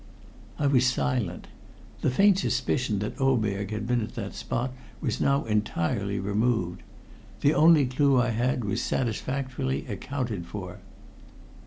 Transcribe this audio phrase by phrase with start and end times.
[0.57, 1.45] I was silent.
[2.01, 6.81] The faint suspicion that Oberg had been at that spot was now entirely removed.
[7.41, 10.79] The only clue I had was satisfactorily accounted for.